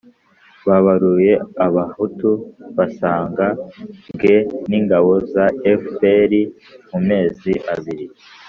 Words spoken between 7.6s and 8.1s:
abiri